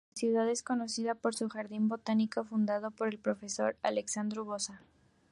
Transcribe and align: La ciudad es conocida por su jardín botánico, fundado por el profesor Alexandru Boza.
La 0.09 0.15
ciudad 0.15 0.49
es 0.49 0.63
conocida 0.63 1.13
por 1.13 1.35
su 1.35 1.47
jardín 1.47 1.87
botánico, 1.87 2.43
fundado 2.43 2.89
por 2.89 3.07
el 3.09 3.19
profesor 3.19 3.75
Alexandru 3.83 4.43
Boza. 4.43 4.81